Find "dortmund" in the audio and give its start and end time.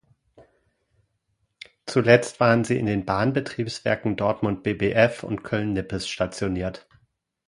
4.15-4.63